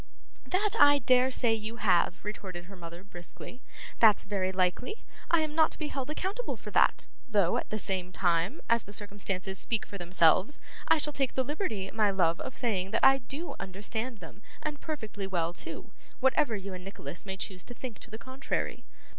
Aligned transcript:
'That 0.47 0.71
I 0.79 0.97
dare 0.97 1.29
say 1.29 1.53
you 1.53 1.75
have,' 1.75 2.25
retorted 2.25 2.65
her 2.65 2.75
mother, 2.75 3.03
briskly. 3.03 3.61
'That's 3.99 4.23
very 4.25 4.51
likely. 4.51 4.95
I 5.29 5.41
am 5.41 5.53
not 5.53 5.69
to 5.73 5.77
be 5.77 5.89
held 5.89 6.09
accountable 6.09 6.57
for 6.57 6.71
that; 6.71 7.07
though, 7.29 7.57
at 7.57 7.69
the 7.69 7.77
same 7.77 8.11
time, 8.11 8.61
as 8.67 8.81
the 8.85 8.93
circumstances 8.93 9.59
speak 9.59 9.85
for 9.85 9.99
themselves, 9.99 10.59
I 10.87 10.97
shall 10.97 11.13
take 11.13 11.35
the 11.35 11.43
liberty, 11.45 11.91
my 11.91 12.09
love, 12.09 12.39
of 12.39 12.57
saying 12.57 12.89
that 12.89 13.05
I 13.05 13.19
do 13.19 13.53
understand 13.59 14.21
them, 14.21 14.41
and 14.63 14.81
perfectly 14.81 15.27
well 15.27 15.53
too; 15.53 15.91
whatever 16.19 16.55
you 16.55 16.73
and 16.73 16.83
Nicholas 16.83 17.23
may 17.23 17.37
choose 17.37 17.63
to 17.65 17.75
think 17.75 17.99
to 17.99 18.09
the 18.09 18.17
contrary. 18.17 18.83